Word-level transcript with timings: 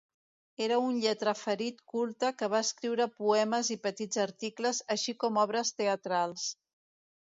Era 0.67 0.79
un 0.85 0.95
lletraferit 1.03 1.83
culte 1.93 2.33
que 2.41 2.51
va 2.55 2.63
escriure 2.69 3.09
poemes 3.21 3.73
i 3.79 3.81
petits 3.87 4.25
articles, 4.27 4.85
així 4.99 5.19
com 5.25 5.43
obres 5.49 5.77
teatrals. 5.81 6.53